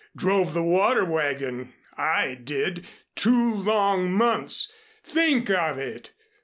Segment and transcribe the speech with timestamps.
[0.15, 4.73] Drove the water wagon, I did two long months.
[5.03, 6.09] Think of it!"